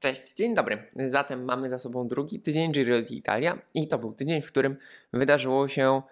Cześć, 0.00 0.34
dzień 0.34 0.54
dobry. 0.54 0.78
Zatem 1.06 1.44
mamy 1.44 1.68
za 1.68 1.78
sobą 1.78 2.08
drugi 2.08 2.40
tydzień 2.40 2.72
Giro 2.72 2.96
d'Italia 2.96 3.58
i 3.74 3.88
to 3.88 3.98
był 3.98 4.12
tydzień, 4.12 4.42
w 4.42 4.46
którym 4.46 4.76
wydarzyło 5.12 5.68
się 5.68 6.02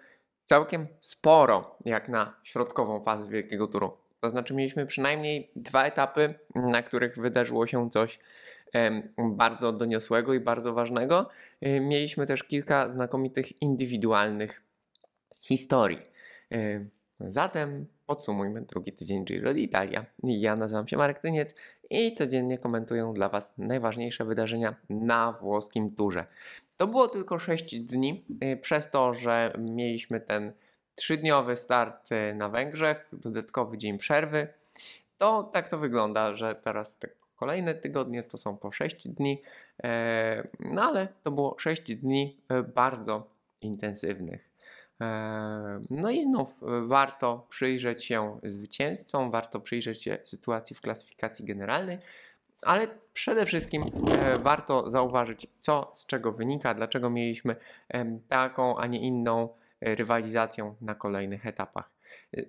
całkiem 0.45 0.87
sporo, 0.99 1.77
jak 1.85 2.09
na 2.09 2.35
środkową 2.43 3.03
fazę 3.03 3.29
Wielkiego 3.29 3.67
Turu. 3.67 3.97
To 4.21 4.29
znaczy 4.29 4.53
mieliśmy 4.53 4.85
przynajmniej 4.85 5.51
dwa 5.55 5.85
etapy, 5.85 6.33
na 6.55 6.83
których 6.83 7.17
wydarzyło 7.17 7.67
się 7.67 7.89
coś 7.89 8.19
bardzo 9.17 9.71
doniosłego 9.71 10.33
i 10.33 10.39
bardzo 10.39 10.73
ważnego. 10.73 11.29
E, 11.61 11.79
Mieliśmy 11.79 12.25
też 12.25 12.43
kilka 12.43 12.89
znakomitych 12.89 13.61
indywidualnych 13.61 14.61
historii. 15.39 15.99
E, 16.51 16.85
Zatem 17.19 17.85
podsumujmy 18.05 18.61
drugi 18.61 18.93
tydzień 18.93 19.25
Giro 19.25 19.51
d'Italia. 19.51 20.05
Ja 20.23 20.55
nazywam 20.55 20.87
się 20.87 20.97
Marek 20.97 21.19
Tyniec 21.19 21.55
i 21.89 22.15
codziennie 22.15 22.57
komentuję 22.57 23.11
dla 23.15 23.29
Was 23.29 23.53
najważniejsze 23.57 24.25
wydarzenia 24.25 24.75
na 24.89 25.31
włoskim 25.31 25.91
turze. 25.91 26.25
To 26.77 26.87
było 26.87 27.07
tylko 27.07 27.39
6 27.39 27.79
dni, 27.79 28.25
y, 28.43 28.57
przez 28.57 28.89
to, 28.89 29.13
że 29.13 29.53
mieliśmy 29.57 30.19
ten 30.19 30.51
trzydniowy 30.95 31.57
start 31.57 32.11
y, 32.11 32.33
na 32.35 32.49
Węgrzech, 32.49 33.09
dodatkowy 33.13 33.77
dzień 33.77 33.97
przerwy. 33.97 34.47
To 35.17 35.43
tak 35.43 35.69
to 35.69 35.77
wygląda, 35.77 36.35
że 36.35 36.55
teraz 36.55 36.97
te 36.97 37.07
kolejne 37.35 37.75
tygodnie 37.75 38.23
to 38.23 38.37
są 38.37 38.57
po 38.57 38.71
6 38.71 39.07
dni, 39.07 39.41
e, 39.83 40.47
no 40.59 40.83
ale 40.83 41.07
to 41.23 41.31
było 41.31 41.55
6 41.59 41.95
dni 41.95 42.37
bardzo 42.75 43.27
intensywnych. 43.61 44.46
E, 45.01 45.79
No 45.89 46.11
i 46.11 46.23
znów 46.23 46.63
e, 46.63 46.87
warto 46.87 47.45
przyjrzeć 47.49 48.05
się 48.05 48.39
zwycięzcom, 48.43 49.31
warto 49.31 49.59
przyjrzeć 49.59 50.03
się 50.03 50.17
sytuacji 50.23 50.75
w 50.75 50.81
klasyfikacji 50.81 51.45
generalnej, 51.45 51.97
ale 52.61 52.87
przede 53.13 53.45
wszystkim 53.45 53.83
e, 54.11 54.39
warto 54.39 54.91
zauważyć, 54.91 55.47
co 55.61 55.91
z 55.95 56.05
czego 56.05 56.31
wynika, 56.31 56.73
dlaczego 56.73 57.09
mieliśmy 57.09 57.55
taką, 58.27 58.77
a 58.77 58.87
nie 58.87 58.99
inną 58.99 59.49
e, 59.81 59.95
rywalizację 59.95 60.75
na 60.81 60.95
kolejnych 60.95 61.45
etapach. 61.45 61.89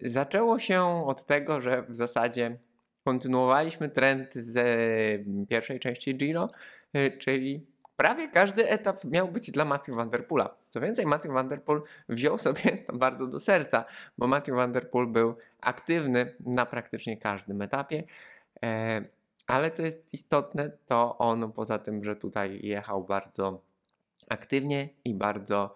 Zaczęło 0.02 0.58
się 0.58 1.06
od 1.06 1.27
tego, 1.27 1.60
że 1.60 1.83
w 1.83 1.94
zasadzie 1.94 2.58
kontynuowaliśmy 3.05 3.88
trend 3.88 4.34
z 4.34 4.58
pierwszej 5.48 5.80
części 5.80 6.14
Giro, 6.16 6.48
czyli 7.18 7.66
prawie 7.98 8.28
każdy 8.28 8.68
etap 8.68 9.04
miał 9.04 9.28
być 9.28 9.50
dla 9.50 9.64
Matthew 9.64 9.96
Van 9.96 10.10
Der 10.10 10.27
Poola. 10.27 10.54
Co 10.68 10.80
więcej, 10.80 11.06
Matthew 11.06 11.32
Van 11.32 11.48
Der 11.48 11.62
Poel 11.62 11.82
wziął 12.08 12.38
sobie 12.48 12.77
to 12.86 12.92
bardzo 12.92 13.27
do 13.27 13.40
serca, 13.40 13.84
bo 14.18 14.27
Matthew 14.27 14.55
Van 14.55 14.72
Der 14.72 14.90
Poel 14.90 15.06
był 15.06 15.34
aktywny 15.60 16.34
na 16.40 16.66
praktycznie 16.66 17.16
każdym 17.16 17.62
etapie. 17.62 18.05
E, 18.62 19.02
ale 19.46 19.70
co 19.70 19.82
jest 19.82 20.14
istotne, 20.14 20.70
to 20.86 21.18
on 21.18 21.52
poza 21.52 21.78
tym, 21.78 22.05
że 22.05 22.16
tutaj 22.16 22.60
jechał 22.62 23.05
bardzo 23.05 23.60
aktywnie 24.28 24.88
i 25.05 25.14
bardzo 25.14 25.74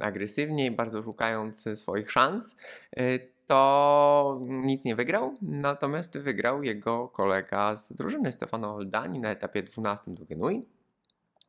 agresywnie, 0.00 0.70
bardzo 0.70 1.02
szukając 1.02 1.64
swoich 1.74 2.10
szans, 2.10 2.56
e, 2.96 3.18
to 3.46 4.40
nic 4.42 4.84
nie 4.84 4.96
wygrał, 4.96 5.34
natomiast 5.42 6.18
wygrał 6.18 6.62
jego 6.62 7.08
kolega 7.08 7.76
z 7.76 7.92
drużyny 7.92 8.32
Stefano 8.32 8.74
Oldani 8.74 9.20
na 9.20 9.30
etapie 9.30 9.62
12 9.62 10.14
do 10.14 10.24
Genui, 10.24 10.66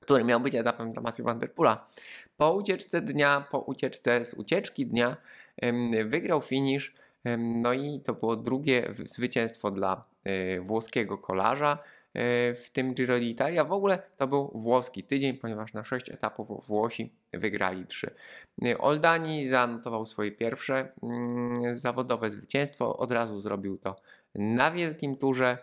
który 0.05 0.23
miał 0.23 0.39
być 0.39 0.55
etapem 0.55 0.93
dla 0.93 1.01
Matthew 1.01 1.25
Van 1.25 1.39
Der 1.39 1.53
Poola. 1.53 1.87
Po 2.37 2.53
ucieczce 2.53 3.01
dnia, 3.01 3.45
po 3.51 3.59
ucieczce 3.59 4.25
z 4.25 4.33
ucieczki 4.33 4.85
dnia 4.85 5.17
wygrał 6.05 6.41
finish, 6.41 6.93
em, 7.23 7.61
no 7.61 7.73
i 7.73 7.99
to 7.99 8.13
było 8.13 8.35
drugie 8.35 8.93
zwycięstwo 9.05 9.71
dla 9.71 10.03
e, 10.23 10.61
włoskiego 10.61 11.17
kolarza 11.17 11.71
e, 12.13 12.53
w 12.53 12.69
tym 12.69 12.93
Giro 12.93 13.19
d'Italia. 13.19 13.65
W 13.65 13.71
ogóle 13.71 13.99
to 14.17 14.27
był 14.27 14.51
włoski 14.55 15.03
tydzień, 15.03 15.37
ponieważ 15.37 15.73
na 15.73 15.83
6 15.83 16.09
etapów 16.09 16.67
Włosi 16.67 17.11
wygrali 17.33 17.85
3. 17.85 18.15
Oldani 18.79 19.47
zanotował 19.47 20.05
swoje 20.05 20.31
pierwsze 20.31 20.91
mm, 21.03 21.75
zawodowe 21.75 22.31
zwycięstwo, 22.31 22.97
od 22.97 23.11
razu 23.11 23.41
zrobił 23.41 23.77
to 23.77 23.95
na 24.35 24.71
wielkim 24.71 25.15
turze. 25.17 25.57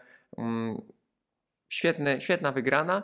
Świetna 2.18 2.52
wygrana, 2.52 3.02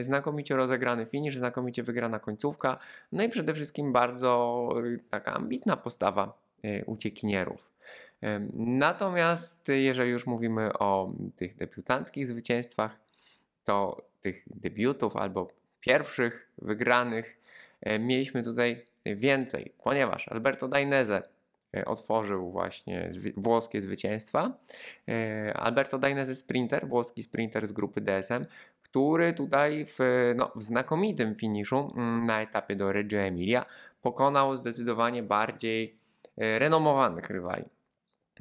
y, 0.00 0.04
znakomicie 0.04 0.56
rozegrany 0.56 1.06
finish, 1.06 1.36
znakomicie 1.36 1.82
wygrana 1.82 2.18
końcówka, 2.18 2.78
no 3.12 3.22
i 3.22 3.28
przede 3.28 3.54
wszystkim 3.54 3.92
bardzo 3.92 4.68
y, 4.84 5.00
taka 5.10 5.32
ambitna 5.32 5.76
postawa 5.76 6.32
y, 6.64 6.84
uciekinierów. 6.86 7.70
Natomiast 8.54 9.68
jeżeli 9.68 10.10
już 10.10 10.26
mówimy 10.26 10.72
o 10.72 11.12
tych 11.36 11.56
debiutanckich 11.56 12.28
zwycięstwach, 12.28 12.96
to 13.64 14.02
tych 14.22 14.44
debiutów 14.46 15.16
albo 15.16 15.48
pierwszych 15.80 16.50
wygranych 16.58 17.36
e, 17.80 17.98
mieliśmy 17.98 18.42
tutaj 18.42 18.84
więcej, 19.06 19.72
ponieważ 19.84 20.28
Alberto 20.28 20.68
Dainese 20.68 21.22
otworzył 21.86 22.50
właśnie 22.50 23.10
włoskie 23.36 23.80
zwycięstwa. 23.80 24.52
E, 25.08 25.52
Alberto 25.56 25.98
Dainese 25.98 26.34
sprinter, 26.34 26.88
włoski 26.88 27.22
sprinter 27.22 27.66
z 27.66 27.72
grupy 27.72 28.00
DSM, 28.00 28.44
który 28.82 29.32
tutaj 29.32 29.86
w, 29.86 29.98
no, 30.36 30.52
w 30.56 30.62
znakomitym 30.62 31.34
finiszu 31.34 31.92
mm, 31.96 32.26
na 32.26 32.42
etapie 32.42 32.76
do 32.76 32.92
Reggio 32.92 33.18
Emilia 33.18 33.66
pokonał 34.02 34.56
zdecydowanie 34.56 35.22
bardziej 35.22 35.96
e, 36.38 36.58
renomowanych 36.58 37.30
rywali. 37.30 37.64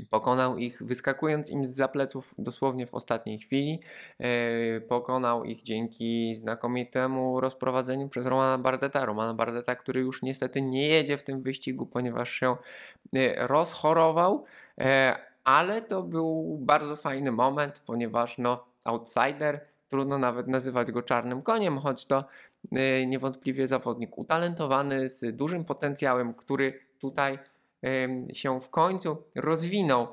Pokonał 0.10 0.58
ich 0.58 0.84
wyskakując 0.84 1.50
im 1.50 1.66
z 1.66 1.76
zapleców 1.76 2.34
dosłownie 2.38 2.88
w 2.88 2.94
ostatniej 2.94 3.40
chwili. 3.40 3.80
E, 4.20 4.82
Pokonał 4.82 5.44
ich 5.44 5.64
dzięki 5.64 6.36
znakomitemu 6.36 7.40
rozprowadzeniu 7.42 8.10
przez 8.10 8.26
Romana 8.26 8.58
Bardeta. 8.58 9.06
Romana 9.06 9.34
Bardeta, 9.34 9.76
który 9.76 10.00
już 10.00 10.22
niestety 10.22 10.62
nie 10.62 10.88
jedzie 10.88 11.18
w 11.18 11.24
tym 11.24 11.42
wyścigu, 11.42 11.86
ponieważ 11.86 12.32
się 12.32 12.56
e, 13.16 13.48
rozchorował, 13.48 14.46
e, 14.78 15.16
ale 15.44 15.82
to 15.82 16.04
był 16.04 16.58
bardzo 16.62 16.96
fajny 16.96 17.32
moment, 17.32 17.82
ponieważ 17.86 18.38
no, 18.38 18.66
outsider, 18.84 19.62
trudno 19.90 20.18
nawet 20.18 20.48
nazywać 20.48 20.92
go 20.92 21.02
czarnym 21.02 21.42
koniem, 21.42 21.78
choć 21.78 22.06
to 22.06 22.24
niewątpliwie 23.08 23.68
zawodnik 23.68 24.18
utalentowany, 24.18 25.10
z 25.10 25.36
dużym 25.36 25.66
potencjałem, 25.66 26.34
który 26.34 26.80
tutaj 27.00 27.40
się 28.34 28.62
w 28.62 28.70
końcu 28.70 29.24
rozwinął. 29.36 30.08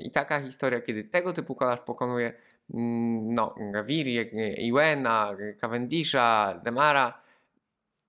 I 0.00 0.10
taka 0.10 0.40
historia, 0.40 0.80
kiedy 0.80 1.04
tego 1.04 1.32
typu 1.32 1.54
kolarz 1.54 1.80
pokonuje 1.80 2.32
mm, 2.74 3.34
no, 3.34 3.54
Gaviri, 3.72 4.30
Iwena, 4.58 5.36
Cavendisha, 5.60 6.60
Demara, 6.64 7.22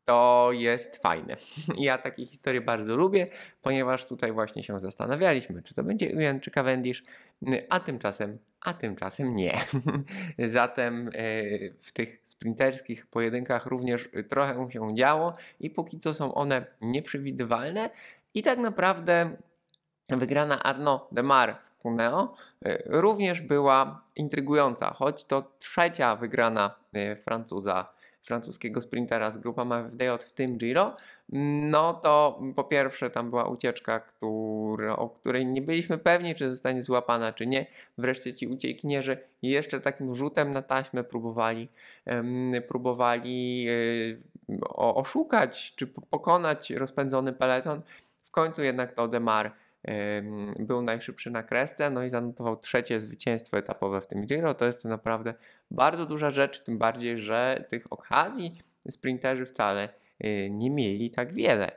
to 0.10 0.50
jest 0.52 0.98
fajne. 0.98 1.36
Ja 1.78 1.98
takie 1.98 2.26
historie 2.26 2.62
bardzo 2.62 2.96
lubię, 2.96 3.28
ponieważ 3.62 4.06
tutaj 4.06 4.32
właśnie 4.32 4.64
się 4.64 4.80
zastanawialiśmy, 4.80 5.64
czy 5.64 5.74
to 5.74 5.84
będzie 5.84 6.06
Iwen, 6.06 6.40
czy 6.40 6.52
Cavendish, 6.52 7.04
a 7.70 7.80
tymczasem, 7.80 8.38
a 8.62 8.74
tymczasem 8.74 9.36
nie. 9.36 9.58
Zatem 10.48 11.08
e, 11.08 11.12
w 11.82 11.92
tych 11.92 12.22
sprinterskich 12.26 13.08
pojedynkach 13.08 13.66
również 13.66 14.10
trochę 14.30 14.72
się 14.72 14.96
działo 14.96 15.34
i 15.60 15.70
póki 15.70 16.00
co 16.00 16.14
są 16.14 16.34
one 16.34 16.66
nieprzewidywalne 16.82 17.90
i 18.34 18.44
tak 18.44 18.60
naprawdę 18.60 19.30
wygrana 20.10 20.64
Arnaud 20.64 21.02
Demar 21.12 21.56
w 21.56 21.82
Cuneo 21.82 22.36
e, 22.66 22.84
również 22.86 23.42
była 23.42 24.02
intrygująca, 24.16 24.94
choć 24.94 25.26
to 25.26 25.44
trzecia 25.60 26.16
wygrana 26.16 26.76
e, 26.94 27.16
Francuza, 27.16 27.86
francuskiego 28.24 28.82
sprintera 28.82 29.32
z 29.32 29.38
grupy 29.38 29.62
MFDJ 29.62 30.06
w 30.20 30.34
tym 30.34 30.58
Giro, 30.58 30.96
no 31.70 31.94
to 31.94 32.40
po 32.56 32.64
pierwsze 32.64 33.10
tam 33.10 33.30
była 33.30 33.48
ucieczka, 33.48 34.02
o 34.96 35.10
której 35.10 35.46
nie 35.46 35.62
byliśmy 35.62 35.98
pewni, 35.98 36.36
czy 36.36 36.50
zostanie 36.50 36.84
złapana, 36.84 37.34
czy 37.34 37.48
nie. 37.48 37.66
Wreszcie 37.98 38.34
ci 38.34 38.48
uciekinierzy 38.48 39.18
jeszcze 39.42 39.82
takim 39.82 40.16
rzutem 40.16 40.54
na 40.54 40.62
taśmę 40.62 41.04
próbowali, 41.04 41.68
próbowali 42.68 43.68
o- 44.70 44.96
oszukać, 44.96 45.74
czy 45.76 45.88
po- 45.88 46.02
pokonać 46.02 46.70
rozpędzony 46.72 47.34
peleton. 47.34 47.82
Końcu 48.40 48.64
jednak 48.64 48.94
to 48.94 49.08
Demar 49.08 49.52
em, 49.84 50.54
był 50.60 50.82
najszybszy 50.82 51.32
na 51.32 51.44
kresce, 51.44 51.90
no 51.90 52.04
i 52.04 52.10
zanotował 52.10 52.58
trzecie 52.58 53.02
zwycięstwo 53.02 53.58
etapowe 53.58 54.02
w 54.02 54.08
tym 54.08 54.26
Giro. 54.26 54.54
To 54.54 54.66
jest 54.66 54.86
naprawdę 54.86 55.34
bardzo 55.72 56.06
duża 56.06 56.32
rzecz, 56.32 56.64
tym 56.64 56.78
bardziej, 56.78 57.18
że 57.18 57.66
tych 57.70 57.94
okazji 57.94 58.62
sprinterzy 58.92 59.46
wcale 59.46 59.90
y, 60.26 60.50
nie 60.52 60.70
mieli 60.70 61.12
tak 61.12 61.34
wiele. 61.34 61.72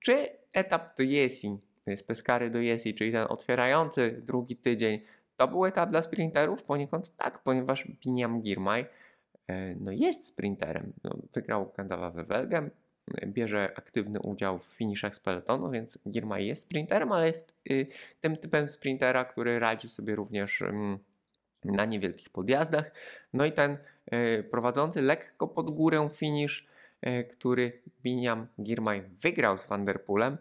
Czy 0.00 0.28
etap 0.52 0.96
do 0.96 1.02
Jesi, 1.02 1.58
z 1.96 2.02
Pescary 2.02 2.50
do 2.50 2.60
Jesi, 2.60 2.94
czyli 2.94 3.12
ten 3.12 3.26
otwierający 3.28 4.22
drugi 4.26 4.56
tydzień, 4.56 5.00
to 5.36 5.48
był 5.48 5.66
etap 5.66 5.90
dla 5.90 6.02
sprinterów? 6.02 6.62
Poniekąd 6.62 7.16
tak, 7.16 7.38
ponieważ 7.38 7.88
Biniam 8.04 8.42
Girmay 8.42 8.86
e, 9.48 9.74
no 9.74 9.92
jest 9.92 10.26
sprinterem. 10.26 10.92
No, 11.04 11.18
wygrał 11.34 11.70
Kandawa 11.70 12.10
Welgem, 12.10 12.70
bierze 13.26 13.72
aktywny 13.76 14.20
udział 14.20 14.58
w 14.58 14.64
finiszach 14.64 15.14
z 15.14 15.20
peletonu, 15.20 15.70
więc 15.70 15.98
Girmay 16.08 16.46
jest 16.46 16.62
sprinterem, 16.62 17.12
ale 17.12 17.26
jest 17.26 17.54
y, 17.70 17.86
tym 18.20 18.36
typem 18.36 18.68
sprintera, 18.68 19.24
który 19.24 19.58
radzi 19.58 19.88
sobie 19.88 20.14
również 20.14 20.60
ym, 20.60 20.98
na 21.64 21.84
niewielkich 21.84 22.30
podjazdach. 22.30 22.90
No 23.32 23.44
i 23.44 23.52
ten 23.52 23.78
e, 24.06 24.42
prowadzący 24.42 25.02
lekko 25.02 25.48
pod 25.48 25.70
górę 25.70 26.08
finish, 26.14 26.66
e, 27.02 27.24
który 27.24 27.82
Biniam 28.02 28.46
Girmay 28.60 29.02
wygrał 29.02 29.58
z 29.58 29.66
Vanderpoolem, 29.66 30.38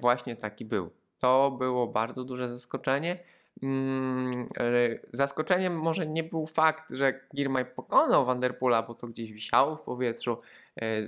właśnie 0.00 0.36
taki 0.36 0.64
był. 0.64 0.90
To 1.18 1.50
było 1.50 1.86
bardzo 1.86 2.24
duże 2.24 2.52
zaskoczenie. 2.52 3.18
Mm, 3.62 4.48
zaskoczeniem 5.12 5.78
może 5.78 6.06
nie 6.06 6.24
był 6.24 6.46
fakt, 6.46 6.90
że 6.90 7.20
Girmay 7.36 7.64
pokonał 7.64 8.24
Vanderpoola, 8.24 8.82
bo 8.82 8.94
to 8.94 9.06
gdzieś 9.06 9.32
wisiało 9.32 9.76
w 9.76 9.80
powietrzu, 9.80 10.38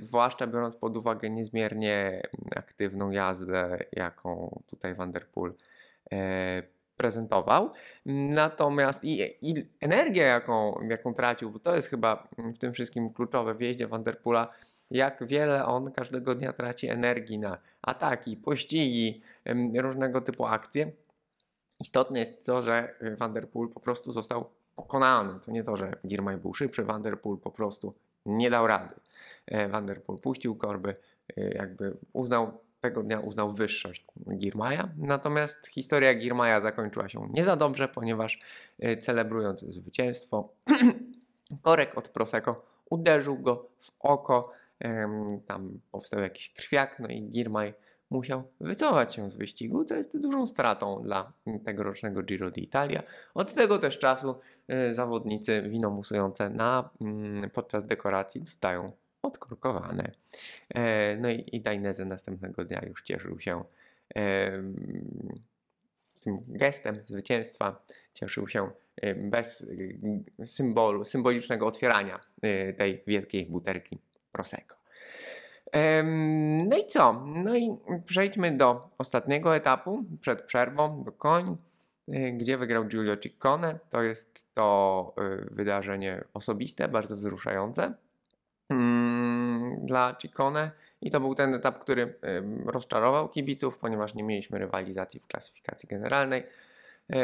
zwłaszcza 0.03 0.47
biorąc 0.47 0.77
pod 0.77 0.97
uwagę 0.97 1.31
niezmiernie 1.31 2.23
aktywną 2.57 3.11
jazdę, 3.11 3.79
jaką 3.93 4.63
tutaj 4.67 4.95
Vanderpool 4.95 5.55
e, 6.13 6.63
prezentował. 6.97 7.73
Natomiast 8.07 9.05
i, 9.05 9.35
i 9.43 9.67
energię, 9.81 10.23
jaką, 10.23 10.83
jaką 10.89 11.15
tracił, 11.15 11.51
bo 11.51 11.59
to 11.59 11.77
jest 11.77 11.89
chyba 11.89 12.29
w 12.39 12.59
tym 12.59 12.73
wszystkim 12.73 13.13
kluczowe 13.13 13.55
w 13.55 13.61
jeździe 13.61 13.87
Vanderpoola, 13.87 14.49
jak 14.91 15.27
wiele 15.27 15.67
on 15.67 15.93
każdego 15.93 16.35
dnia 16.35 16.53
traci 16.53 16.89
energii 16.89 17.39
na 17.39 17.59
ataki, 17.83 18.37
pościgi, 18.37 19.23
różnego 19.75 20.21
typu 20.21 20.47
akcje. 20.47 20.93
Istotne 21.81 22.19
jest 22.19 22.47
to, 22.47 22.63
że 22.63 22.95
Vanderpool 23.19 23.69
po 23.69 23.81
prostu 23.81 24.13
został 24.13 24.51
pokonany. 24.77 25.41
To 25.41 25.51
nie 25.51 25.65
to, 25.65 25.77
że 25.77 25.93
Girmay 26.07 26.37
był 26.37 26.55
szybszy, 26.55 26.85
Vanderpool 26.85 27.39
po 27.39 27.51
prostu 27.51 27.95
nie 28.27 28.51
dał 28.51 28.67
rady. 28.67 28.95
E, 29.47 29.69
Vanderpool 29.69 30.19
puścił 30.19 30.55
korby, 30.55 30.95
y, 31.39 31.55
jakby 31.55 31.97
uznał 32.13 32.59
tego 32.81 33.03
dnia 33.03 33.21
uznał 33.21 33.53
wyższość 33.53 34.05
Girmaya. 34.37 34.89
Natomiast 34.99 35.67
historia 35.67 36.15
Girmaya 36.15 36.61
zakończyła 36.61 37.09
się 37.09 37.29
nie 37.33 37.45
za 37.45 37.57
dobrze, 37.57 37.89
ponieważ 37.89 38.41
y, 38.85 38.97
celebrując 38.97 39.61
zwycięstwo, 39.61 40.49
korek 41.63 41.99
od 41.99 42.09
Prosecco 42.09 42.65
uderzył 42.91 43.39
go 43.39 43.57
w 43.81 43.91
oko. 44.01 44.53
Tam 45.47 45.81
powstał 45.93 46.21
jakiś 46.21 46.53
krwiak, 46.55 46.99
no 46.99 47.09
i 47.09 47.23
Girmay 47.23 47.75
musiał 48.11 48.43
wycofać 48.61 49.15
się 49.15 49.31
z 49.31 49.35
wyścigu, 49.35 49.85
co 49.85 49.95
jest 49.95 50.21
dużą 50.21 50.47
stratą 50.47 51.03
dla 51.03 51.33
tegorocznego 51.65 52.23
Giro 52.23 52.51
d'Italia. 52.51 53.03
Od 53.35 53.55
tego 53.55 53.79
też 53.79 53.99
czasu 53.99 54.35
zawodnicy 54.93 55.63
wino 55.63 55.91
musujące 55.91 56.51
na, 56.51 56.91
mm, 57.01 57.51
podczas 57.51 57.87
dekoracji 57.87 58.41
dostają 58.41 58.93
odkorkowane. 59.23 60.13
E, 60.75 61.17
No 61.17 61.31
i, 61.31 61.45
i 61.53 61.61
Dainese 61.61 62.05
następnego 62.05 62.65
dnia 62.65 62.83
już 62.87 63.03
cieszył 63.03 63.41
się 63.41 63.65
tym 66.23 66.45
gestem 66.49 66.95
zwycięstwa, 67.05 67.83
cieszył 68.15 68.49
się 68.49 68.71
e, 68.97 69.15
bez 69.15 69.61
y, 69.61 69.99
symbolu, 70.47 71.05
symbolicznego 71.05 71.67
otwierania 71.67 72.21
y, 72.45 72.75
tej 72.79 73.03
wielkiej 73.07 73.47
butelki 73.47 73.99
Prosecco. 74.33 74.77
No 76.65 76.77
i 76.79 76.87
co? 76.87 77.25
No 77.27 77.57
i 77.57 77.77
przejdźmy 78.07 78.57
do 78.57 78.89
ostatniego 78.99 79.57
etapu 79.57 80.05
przed 80.21 80.43
przerwą, 80.43 81.05
do 81.05 81.13
koń, 81.13 81.57
gdzie 82.33 82.59
wygrał 82.59 82.85
Giulio 82.85 83.17
Ciccone. 83.17 83.79
To 83.91 84.03
jest 84.03 84.55
to 84.55 85.15
wydarzenie 85.51 86.25
osobiste, 86.35 86.89
bardzo 86.89 87.17
wzruszające 87.17 87.95
dla 89.83 90.17
Ciccone. 90.19 90.71
I 91.01 91.11
to 91.11 91.21
był 91.21 91.35
ten 91.35 91.55
etap, 91.55 91.79
który 91.79 92.15
rozczarował 92.67 93.29
kibiców, 93.29 93.79
ponieważ 93.79 94.15
nie 94.15 94.23
mieliśmy 94.23 94.59
rywalizacji 94.59 95.21
w 95.21 95.27
klasyfikacji 95.27 95.89
generalnej. 95.89 96.43
E, 97.11 97.17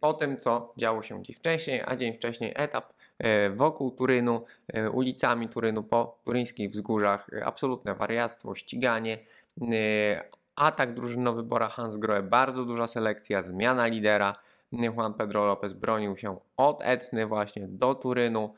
Po 0.00 0.14
tym, 0.14 0.38
co 0.38 0.72
działo 0.76 1.02
się 1.02 1.22
dzień 1.22 1.36
wcześniej, 1.36 1.82
a 1.86 1.96
dzień 1.96 2.14
wcześniej 2.14 2.52
etap 2.56 2.92
e, 3.18 3.50
wokół 3.50 3.90
Turynu, 3.90 4.44
e, 4.68 4.90
ulicami 4.90 5.48
Turynu 5.48 5.82
po 5.82 6.18
turyńskich 6.24 6.70
wzgórzach, 6.70 7.26
absolutne 7.44 7.94
wariactwo, 7.94 8.54
ściganie, 8.54 9.18
atak 10.56 10.94
drużynowy 10.94 11.42
Bora 11.42 11.68
Hansgrohe, 11.68 12.22
bardzo 12.22 12.64
duża 12.64 12.86
selekcja, 12.86 13.42
zmiana 13.42 13.86
lidera. 13.86 14.36
Juan 14.72 15.14
Pedro 15.14 15.46
Lopez 15.46 15.72
bronił 15.72 16.16
się 16.16 16.36
od 16.56 16.80
Etny 16.82 17.26
właśnie 17.26 17.68
do 17.68 17.94
Turynu, 17.94 18.54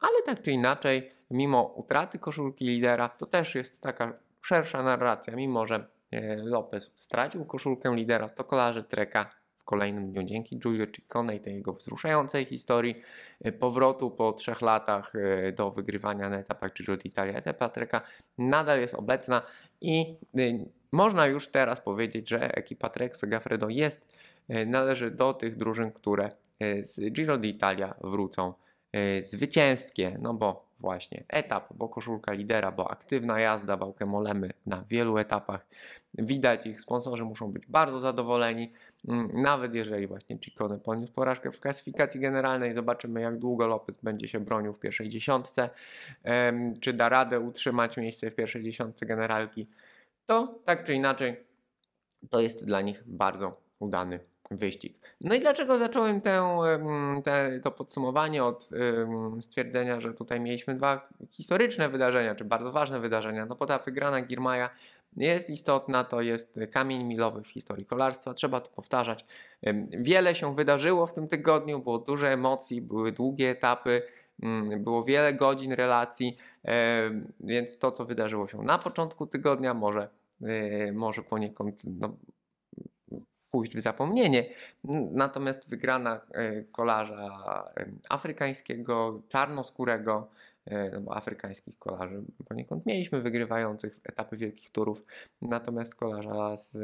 ale 0.00 0.22
tak 0.26 0.42
czy 0.42 0.50
inaczej, 0.50 1.10
mimo 1.30 1.62
utraty 1.62 2.18
koszulki 2.18 2.64
lidera, 2.64 3.08
to 3.08 3.26
też 3.26 3.54
jest 3.54 3.80
taka 3.80 4.12
szersza 4.42 4.82
narracja, 4.82 5.36
mimo 5.36 5.66
że 5.66 5.86
e, 6.10 6.36
Lopez 6.36 6.92
stracił 6.94 7.44
koszulkę 7.44 7.96
lidera, 7.96 8.28
to 8.28 8.44
kolarze 8.44 8.84
Treka 8.84 9.30
w 9.56 9.64
kolejnym 9.64 10.12
dniu 10.12 10.22
dzięki 10.22 10.58
Giulio 10.58 10.86
Ciccone 10.86 11.36
i 11.36 11.40
tej 11.40 11.54
jego 11.54 11.72
wzruszającej 11.72 12.44
historii 12.44 12.94
e, 13.44 13.52
powrotu 13.52 14.10
po 14.10 14.32
trzech 14.32 14.60
latach 14.60 15.12
e, 15.14 15.52
do 15.52 15.70
wygrywania 15.70 16.30
na 16.30 16.38
etapach 16.38 16.72
Giro 16.72 16.96
d'Italia, 16.96 17.36
etapa 17.36 17.68
Treka 17.68 18.02
nadal 18.38 18.80
jest 18.80 18.94
obecna 18.94 19.42
i 19.80 20.14
można 20.92 21.26
już 21.26 21.48
teraz 21.48 21.80
powiedzieć, 21.80 22.28
że 22.28 22.54
ekipa 22.56 22.88
Trek 22.88 23.16
Segafredo 23.16 23.68
jest, 23.68 24.16
należy 24.66 25.10
do 25.10 25.34
tych 25.34 25.56
drużyn, 25.56 25.92
które 25.92 26.28
z 26.82 27.12
Giro 27.12 27.38
d'Italia 27.38 27.94
wrócą 28.00 28.54
zwycięskie, 29.24 30.16
no 30.20 30.34
bo 30.34 30.66
właśnie 30.80 31.24
etap, 31.28 31.68
bo 31.74 31.88
koszulka 31.88 32.32
lidera, 32.32 32.72
bo 32.72 32.90
aktywna 32.90 33.40
jazda 33.40 33.76
Bałkemolemy 33.76 34.50
na 34.66 34.84
wielu 34.88 35.18
etapach. 35.18 35.66
Widać 36.14 36.66
ich, 36.66 36.80
sponsorzy 36.80 37.24
muszą 37.24 37.52
być 37.52 37.66
bardzo 37.66 38.00
zadowoleni, 38.00 38.72
mm, 39.08 39.42
nawet 39.42 39.74
jeżeli 39.74 40.06
właśnie 40.06 40.38
Ciccone 40.38 40.78
poniósł 40.78 41.12
porażkę 41.12 41.52
w 41.52 41.60
klasyfikacji 41.60 42.20
generalnej. 42.20 42.74
Zobaczymy 42.74 43.20
jak 43.20 43.38
długo 43.38 43.66
Lopez 43.66 43.96
będzie 44.02 44.28
się 44.28 44.40
bronił 44.40 44.72
w 44.72 44.80
pierwszej 44.80 45.08
dziesiątce, 45.08 45.70
czy 46.80 46.92
da 46.92 47.08
radę 47.08 47.40
utrzymać 47.40 47.96
miejsce 47.96 48.30
w 48.30 48.34
pierwszej 48.34 48.62
dziesiątce 48.62 49.06
generalki. 49.06 49.66
To 50.26 50.58
tak 50.64 50.84
czy 50.84 50.94
inaczej, 50.94 51.36
to 52.30 52.40
jest 52.40 52.64
dla 52.64 52.80
nich 52.80 53.02
bardzo 53.06 53.60
udany 53.78 54.20
wyścig. 54.50 54.98
No 55.20 55.34
i 55.34 55.40
dlaczego 55.40 55.76
zacząłem 55.76 56.20
tę, 56.20 56.58
te, 57.24 57.60
to 57.62 57.70
podsumowanie 57.70 58.44
od 58.44 58.70
stwierdzenia, 59.40 60.00
że 60.00 60.14
tutaj 60.14 60.40
mieliśmy 60.40 60.74
dwa 60.74 61.08
historyczne 61.30 61.88
wydarzenia, 61.88 62.34
czy 62.34 62.44
bardzo 62.44 62.72
ważne 62.72 63.00
wydarzenia? 63.00 63.46
No 63.46 63.54
bo 63.54 63.66
ta 63.66 63.78
wygrana 63.78 64.20
Girmaja 64.22 64.70
jest 65.16 65.50
istotna, 65.50 66.04
to 66.04 66.20
jest 66.20 66.60
kamień 66.72 67.04
milowy 67.04 67.42
w 67.42 67.48
historii 67.48 67.86
kolarstwa, 67.86 68.34
trzeba 68.34 68.60
to 68.60 68.70
powtarzać. 68.70 69.24
Wiele 69.90 70.34
się 70.34 70.54
wydarzyło 70.54 71.06
w 71.06 71.12
tym 71.12 71.28
tygodniu, 71.28 71.78
było 71.78 71.98
dużo 71.98 72.28
emocji, 72.28 72.82
były 72.82 73.12
długie 73.12 73.50
etapy, 73.50 74.02
mm, 74.42 74.84
było 74.84 75.04
wiele 75.04 75.34
godzin 75.34 75.72
relacji, 75.72 76.36
więc 77.40 77.78
to, 77.78 77.92
co 77.92 78.04
wydarzyło 78.04 78.48
się 78.48 78.62
na 78.62 78.78
początku 78.78 79.26
tygodnia, 79.26 79.74
może, 79.74 80.08
e, 80.42 80.92
może 80.92 81.22
poniekąd 81.22 81.82
no, 81.84 82.16
pójść 83.56 83.76
w 83.76 83.80
zapomnienie. 83.80 84.44
Natomiast 85.12 85.68
wygrana 85.68 86.20
e, 86.30 86.62
kolarza 86.62 87.64
e, 87.76 87.86
afrykańskiego, 88.08 89.22
czarnoskórego, 89.28 90.28
e, 90.66 91.00
no 91.00 91.16
afrykańskich 91.16 91.78
kolarzy 91.78 92.22
poniekąd 92.48 92.86
mieliśmy 92.86 93.20
wygrywających 93.20 94.00
etapy 94.04 94.36
wielkich 94.36 94.70
turów, 94.70 95.04
natomiast 95.42 95.94
kolarza 95.94 96.56
z 96.56 96.78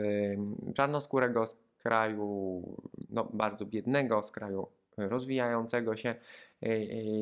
czarnoskórego 0.75 1.47
z 1.47 1.57
kraju 1.83 2.63
no, 3.11 3.29
bardzo 3.33 3.67
biednego, 3.67 4.23
z 4.23 4.33
kraju 4.33 4.67
rozwijającego 4.97 5.97
się 5.97 6.15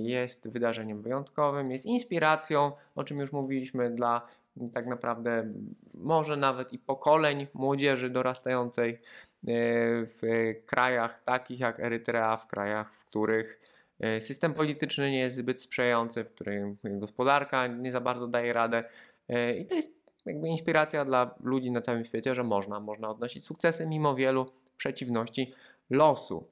jest 0.03 0.49
wydarzeniem 0.49 1.03
wyjątkowym, 1.03 1.71
jest 1.71 1.87
inspiracją, 1.87 2.73
o 2.95 3.05
czym 3.05 3.19
już 3.19 3.33
mówiliśmy, 3.33 3.91
dla 3.91 4.27
tak 4.75 4.87
naprawdę 4.87 5.53
może 5.95 6.37
nawet 6.37 6.73
i 6.73 6.79
pokoleń 6.79 7.47
młodzieży 7.55 8.11
dorastającej 8.11 8.99
w 9.43 10.21
krajach 10.67 11.23
takich 11.25 11.61
jak 11.61 11.81
Erytrea, 11.81 12.37
w 12.37 12.47
krajach, 12.47 12.95
w 12.95 13.05
których 13.05 13.61
e, 14.01 14.21
system 14.21 14.55
polityczny 14.55 15.11
nie 15.11 15.19
jest 15.19 15.37
zbyt 15.37 15.63
sprzyjający, 15.63 16.25
w 16.25 16.31
którym 16.31 16.77
gospodarka 16.85 17.67
nie 17.67 17.93
za 17.93 18.01
bardzo 18.01 18.27
daje 18.27 18.53
radę. 18.53 18.85
E, 19.29 19.57
I 19.57 19.67
to 19.67 19.75
jest 19.75 19.91
jakby 20.27 20.49
inspiracja 20.49 21.05
dla 21.05 21.35
ludzi 21.43 21.71
na 21.71 21.81
całym 21.81 22.05
świecie, 22.05 22.35
że 22.35 22.45
można, 22.45 22.81
można 22.81 23.11
odnosić 23.11 23.47
sukcesy 23.47 23.87
mimo 23.87 24.15
wielu 24.15 24.47
przeciwności 24.77 25.55
losu. 25.91 26.49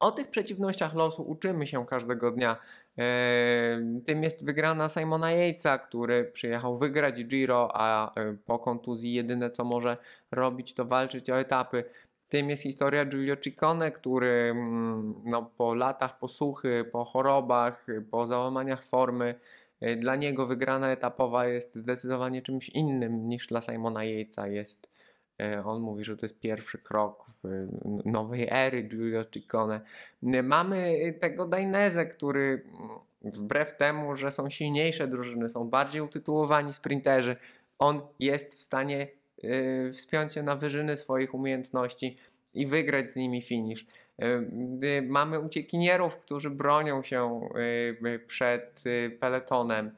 O 0.00 0.12
tych 0.12 0.30
przeciwnościach 0.30 0.94
losu 0.94 1.22
uczymy 1.22 1.66
się 1.66 1.86
każdego 1.86 2.30
dnia. 2.30 2.56
Tym 4.06 4.22
jest 4.22 4.44
wygrana 4.44 4.88
Simona 4.88 5.32
Yatesa, 5.32 5.78
który 5.78 6.24
przyjechał 6.24 6.78
wygrać 6.78 7.24
Giro, 7.24 7.70
a 7.74 8.14
e, 8.14 8.36
po 8.46 8.58
kontuzji 8.58 9.14
jedyne 9.14 9.50
co 9.50 9.64
może 9.64 9.96
robić 10.30 10.74
to 10.74 10.84
walczyć 10.84 11.30
o 11.30 11.40
etapy. 11.40 11.84
Tym 12.28 12.50
jest 12.50 12.62
historia 12.62 13.04
Giulio 13.04 13.36
Ciccone, 13.36 13.90
który 13.90 14.50
mm, 14.50 15.14
no, 15.24 15.50
po 15.56 15.74
latach 15.74 16.18
posuchy, 16.18 16.84
po 16.92 17.04
chorobach, 17.04 17.86
po 18.10 18.26
załamaniach 18.26 18.84
formy, 18.84 19.34
e, 19.80 19.96
dla 19.96 20.16
niego 20.16 20.46
wygrana 20.46 20.90
etapowa 20.90 21.46
jest 21.46 21.76
zdecydowanie 21.76 22.42
czymś 22.42 22.68
innym 22.68 23.28
niż 23.28 23.46
dla 23.46 23.62
Simona 23.62 24.04
Yatesa. 24.04 24.48
Jest 24.48 24.97
On 25.64 25.80
mówi, 25.80 26.04
że 26.04 26.16
to 26.16 26.26
jest 26.26 26.40
pierwszy 26.40 26.78
krok 26.78 27.24
w 27.44 27.68
nowej 28.04 28.48
ery 28.50 28.82
Giulio 28.82 29.24
Ciccone. 29.24 29.80
E, 30.22 30.42
Mamy 30.42 30.98
tego 31.20 31.46
Dainese, 31.46 32.06
który 32.06 32.62
mm, 32.78 32.88
wbrew 33.22 33.76
temu, 33.76 34.16
że 34.16 34.32
są 34.32 34.50
silniejsze 34.50 35.08
drużyny, 35.08 35.48
są 35.48 35.68
bardziej 35.68 36.00
utytułowani 36.00 36.72
sprinterzy, 36.72 37.36
on 37.78 38.00
jest 38.18 38.54
w 38.54 38.62
stanie 38.62 39.08
e, 39.44 39.92
wspiąć 39.92 40.32
się 40.32 40.42
na 40.42 40.56
wyżyny 40.56 40.96
swoich 40.96 41.34
umiejętności 41.34 42.16
i 42.54 42.66
wygrać 42.66 43.12
z 43.12 43.16
nimi 43.16 43.42
finish. 43.42 43.86
E, 44.18 44.26
y, 44.84 45.02
Mamy 45.02 45.40
uciekinierów, 45.40 46.16
którzy 46.16 46.50
bronią 46.50 47.02
się 47.02 47.40
przed 48.26 48.82
peletonem 49.20 49.90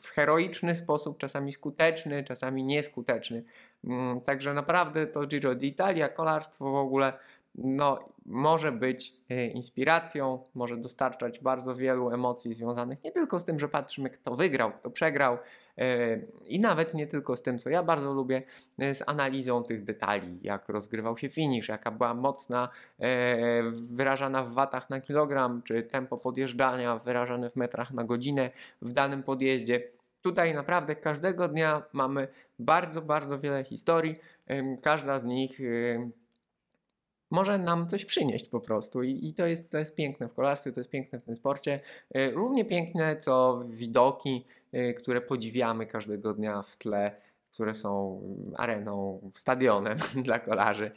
w 0.00 0.08
heroiczny 0.08 0.76
sposób, 0.76 1.18
czasami 1.18 1.52
skuteczny, 1.52 2.24
czasami 2.24 2.64
nieskuteczny. 2.64 3.42
Mm, 3.84 4.20
Także 4.20 4.54
naprawdę 4.54 5.06
to 5.06 5.26
Giro 5.26 5.54
d'Italia, 5.54 6.14
kolarstwo 6.14 6.70
w 6.70 6.74
ogóle, 6.74 7.12
no, 7.58 7.98
może 8.26 8.72
być 8.72 9.12
e, 9.30 9.46
inspiracją, 9.46 10.44
może 10.54 10.76
dostarczać 10.76 11.40
bardzo 11.40 11.74
wielu 11.74 12.10
emocji 12.10 12.54
związanych 12.54 13.04
nie 13.04 13.12
tylko 13.12 13.40
z 13.40 13.44
tym, 13.44 13.58
że 13.58 13.68
patrzymy, 13.68 14.10
kto 14.10 14.36
wygrał, 14.36 14.72
kto 14.72 14.90
przegrał, 14.90 15.38
e, 15.78 16.18
i 16.46 16.60
nawet 16.60 16.94
nie 16.94 17.06
tylko 17.06 17.36
z 17.36 17.42
tym, 17.42 17.58
co 17.58 17.70
ja 17.70 17.82
bardzo 17.82 18.12
lubię, 18.12 18.42
e, 18.78 18.94
z 18.94 19.02
analizą 19.06 19.64
tych 19.64 19.84
detali, 19.84 20.38
jak 20.42 20.68
rozgrywał 20.68 21.18
się 21.18 21.28
finish, 21.28 21.68
jaka 21.68 21.90
była 21.90 22.14
mocna, 22.14 22.68
wyrażana 23.72 24.44
w 24.44 24.52
watach 24.52 24.90
na 24.90 25.00
kilogram, 25.00 25.62
czy 25.62 25.82
tempo 25.82 26.18
podjeżdżania 26.18 26.98
wyrażane 26.98 27.50
w 27.50 27.56
metrach 27.56 27.90
na 27.90 28.04
godzinę 28.04 28.50
w 28.82 28.92
danym 28.92 29.22
podjeździe. 29.22 29.95
Tutaj 30.22 30.54
naprawdę 30.54 30.96
każdego 30.96 31.48
dnia 31.48 31.82
mamy 31.92 32.28
bardzo, 32.58 33.02
bardzo 33.02 33.38
wiele 33.38 33.64
historii. 33.64 34.16
Każda 34.82 35.18
z 35.18 35.24
nich 35.24 35.60
może 37.30 37.58
nam 37.58 37.88
coś 37.88 38.04
przynieść 38.04 38.48
po 38.48 38.60
prostu 38.60 39.02
i, 39.02 39.34
to, 39.34 39.46
jest, 39.46 39.70
to 39.70 39.78
jest 39.78 39.94
piękne 39.94 40.28
w 40.28 40.34
kolarstwie, 40.34 40.72
to 40.72 40.80
jest 40.80 40.90
piękne 40.90 41.20
w 41.20 41.24
tym 41.24 41.34
sporcie. 41.34 41.80
Y, 42.16 42.30
Równie 42.30 42.64
piękne 42.64 43.16
co 43.16 43.64
widoki, 43.68 44.44
y, 44.74 44.94
które 44.94 45.20
podziwiamy 45.20 45.86
każdego 45.86 46.34
dnia 46.34 46.62
w 46.62 46.76
tle, 46.76 47.16
które 47.52 47.74
są 47.74 48.20
areną, 48.56 49.20
stadionem 49.34 49.98
dla 50.24 50.38
kolarzy. 50.38 50.90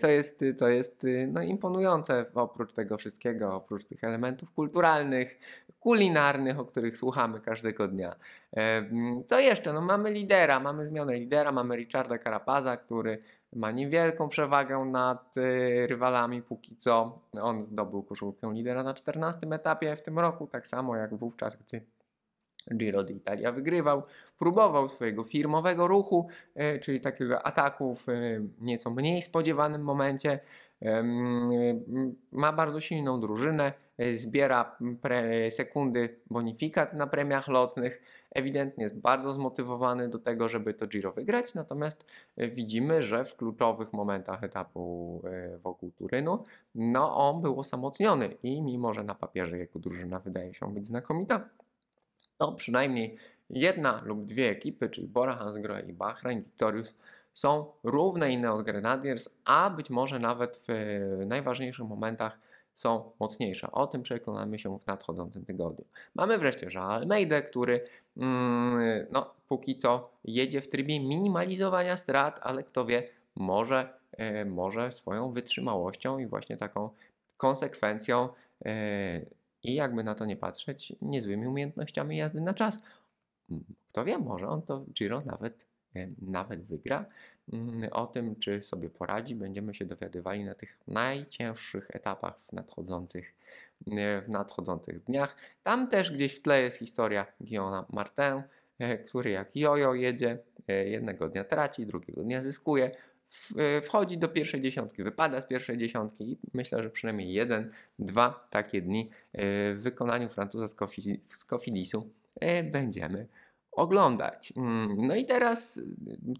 To 0.00 0.08
jest, 0.08 0.44
to 0.58 0.68
jest 0.68 1.06
no, 1.28 1.42
imponujące 1.42 2.24
oprócz 2.34 2.72
tego 2.72 2.98
wszystkiego, 2.98 3.54
oprócz 3.54 3.84
tych 3.84 4.04
elementów 4.04 4.52
kulturalnych, 4.52 5.38
kulinarnych, 5.80 6.58
o 6.58 6.64
których 6.64 6.96
słuchamy 6.96 7.40
każdego 7.40 7.88
dnia. 7.88 8.16
E, 8.56 8.76
mm, 8.76 9.24
Co 9.24 9.40
jeszcze? 9.40 9.72
No, 9.72 9.80
mamy 9.80 10.10
lidera, 10.10 10.60
mamy 10.60 10.86
zmianę 10.86 11.14
lidera, 11.14 11.52
mamy 11.52 11.76
Richarda 11.76 12.18
Carapaza, 12.18 12.76
który 12.76 13.18
ma 13.52 13.70
niewielką 13.70 14.28
przewagę 14.28 14.78
nad 14.78 15.36
y, 15.36 15.86
rywalami 15.86 16.42
póki 16.42 16.76
co. 16.76 17.18
On 17.40 17.64
zdobył 17.64 18.02
koszulkę 18.02 18.54
lidera 18.54 18.82
na 18.82 18.94
14 18.94 19.40
etapie 19.50 19.96
w 19.96 20.02
tym 20.02 20.18
roku, 20.18 20.46
tak 20.46 20.66
samo 20.66 20.96
jak 20.96 21.14
wówczas, 21.14 21.56
gdy 21.56 21.80
Giro 22.74 23.04
d'Italia 23.04 23.52
wygrywał. 23.52 24.02
Próbował 24.38 24.88
swojego 24.88 25.24
firmowego 25.24 25.86
ruchu, 25.86 26.28
y, 26.56 26.80
czyli 26.80 27.00
takiego 27.00 27.46
ataku 27.46 27.94
w 27.94 28.06
nieco 28.60 28.90
mniej 28.90 29.22
spodziewanym 29.22 29.82
momencie. 29.82 30.40
Y, 30.82 30.86
Ma 32.32 32.52
bardzo 32.52 32.80
silną 32.80 33.20
drużynę, 33.20 33.72
zbiera 34.16 34.76
pre, 35.02 35.50
sekundy 35.50 36.20
bonifikat 36.30 36.94
na 36.94 37.06
premiach 37.06 37.48
lotnych. 37.48 38.02
Ewidentnie 38.30 38.84
jest 38.84 39.00
bardzo 39.00 39.32
zmotywowany 39.32 40.08
do 40.08 40.18
tego, 40.18 40.48
żeby 40.48 40.74
to 40.74 40.86
Giro 40.86 41.12
wygrać, 41.12 41.54
natomiast 41.54 42.04
y, 42.40 42.48
widzimy, 42.48 43.02
że 43.02 43.24
w 43.24 43.36
kluczowych 43.36 43.92
momentach 43.92 44.44
etapu 44.44 45.22
y, 45.54 45.58
wokół 45.58 45.90
Turynu, 45.90 46.44
no 46.74 47.16
on 47.16 47.42
był 47.42 47.60
osamotniony 47.60 48.36
i 48.42 48.62
mimo, 48.62 48.94
że 48.94 49.04
na 49.04 49.14
papierze 49.14 49.58
jego 49.58 49.78
drużyna 49.78 50.18
wydaje 50.18 50.54
się 50.54 50.74
być 50.74 50.86
znakomita, 50.86 51.48
to 52.38 52.52
przynajmniej 52.52 53.16
jedna 53.50 54.02
lub 54.04 54.26
dwie 54.26 54.50
ekipy, 54.50 54.88
czyli 54.88 55.08
Bora 55.08 55.36
Hansgrohe 55.36 55.80
i 55.80 55.92
Bahrain 55.92 56.42
Victorious, 56.42 56.94
są 57.34 57.72
równe 57.84 58.32
Ineos 58.32 58.62
Grenadiers, 58.62 59.28
a 59.44 59.70
być 59.70 59.90
może 59.90 60.18
nawet 60.18 60.64
w 60.68 61.26
najważniejszych 61.26 61.86
momentach 61.86 62.38
są 62.76 63.10
mocniejsze. 63.20 63.72
O 63.72 63.86
tym 63.86 64.02
przekonamy 64.02 64.58
się 64.58 64.78
w 64.78 64.86
nadchodzącym 64.86 65.44
tygodniu. 65.44 65.84
Mamy 66.14 66.38
wreszcie 66.38 66.68
Jean 66.74 66.90
Almeida, 66.90 67.42
który 67.42 67.84
mm, 68.16 69.06
no, 69.10 69.34
póki 69.48 69.78
co 69.78 70.10
jedzie 70.24 70.60
w 70.60 70.68
trybie 70.68 71.00
minimalizowania 71.00 71.96
strat, 71.96 72.40
ale 72.42 72.64
kto 72.64 72.84
wie, 72.84 73.08
może, 73.36 73.88
e, 74.12 74.44
może 74.44 74.92
swoją 74.92 75.32
wytrzymałością 75.32 76.18
i 76.18 76.26
właśnie 76.26 76.56
taką 76.56 76.90
konsekwencją 77.36 78.28
e, 78.64 79.20
i 79.62 79.74
jakby 79.74 80.04
na 80.04 80.14
to 80.14 80.24
nie 80.24 80.36
patrzeć, 80.36 80.92
niezłymi 81.02 81.46
umiejętnościami 81.46 82.16
jazdy 82.16 82.40
na 82.40 82.54
czas. 82.54 82.78
Mm, 83.50 83.64
Kto 83.88 84.04
wie, 84.04 84.18
może 84.18 84.48
on 84.48 84.62
to 84.62 84.84
Giro 84.94 85.22
nawet, 85.26 85.66
e, 85.94 86.08
nawet 86.22 86.64
wygra. 86.64 87.04
Mm, 87.52 87.88
O 87.92 88.06
tym, 88.06 88.36
czy 88.36 88.62
sobie 88.62 88.90
poradzi, 88.90 89.34
będziemy 89.34 89.74
się 89.74 89.84
dowiadywali 89.84 90.44
na 90.44 90.54
tych 90.54 90.78
najcięższych 90.88 91.90
etapach 91.90 92.38
w 92.48 92.52
nadchodzących, 92.52 93.34
e, 93.92 94.22
w 94.22 94.28
nadchodzących 94.28 95.04
dniach. 95.04 95.36
Tam 95.62 95.88
też 95.88 96.12
gdzieś 96.12 96.34
w 96.34 96.42
tle 96.42 96.62
jest 96.62 96.78
historia 96.78 97.26
Guillaume'a 97.40 97.84
Martin, 97.92 98.42
e, 98.78 98.98
który 98.98 99.30
jak 99.30 99.56
jojo 99.56 99.94
jedzie, 99.94 100.38
e, 100.68 100.88
jednego 100.88 101.28
dnia 101.28 101.44
traci, 101.44 101.86
drugiego 101.86 102.22
dnia 102.22 102.42
zyskuje. 102.42 102.90
e, 103.56 103.82
Wchodzi 103.82 104.18
do 104.18 104.28
pierwszej 104.28 104.60
dziesiątki, 104.60 105.02
wypada 105.02 105.40
z 105.40 105.46
pierwszej 105.46 105.78
dziesiątki 105.78 106.32
i 106.32 106.38
myślę, 106.54 106.82
że 106.82 106.90
przynajmniej 106.90 107.32
jeden, 107.32 107.70
dwa 107.98 108.48
takie 108.50 108.82
dni 108.82 109.10
w 109.74 109.78
wykonaniu 109.82 110.28
Francuza 110.28 110.68
z 110.68 110.74
będziemy 112.64 113.26
oglądać. 113.76 114.52
Mm, 114.56 115.06
No 115.06 115.14
i 115.16 115.24
teraz 115.26 115.76
y, 115.76 115.84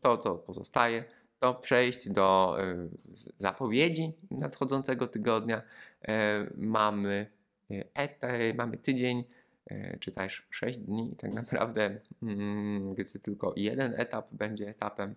to, 0.03 0.19
co 0.19 0.35
pozostaje, 0.35 1.05
to 1.41 1.55
przejść 1.55 2.09
do 2.09 2.57
y, 2.65 2.89
zapowiedzi 3.39 4.13
nadchodzącego 4.31 5.09
tygodnia. 5.09 5.63
E, 6.09 6.47
Mamy, 6.57 7.27
y, 7.71 7.85
et- 7.95 8.21
mamy 8.55 8.77
tydzień, 8.79 9.25
e, 9.71 9.99
czy 9.99 10.13
też 10.13 10.47
6 10.51 10.79
dni, 10.79 11.17
tak 11.19 11.35
naprawdę, 11.35 12.01
mm, 12.23 12.95
gdy 12.95 13.05
tylko 13.05 13.53
jeden 13.57 13.95
etap 14.01 14.29
będzie 14.33 14.69
etapem 14.69 15.15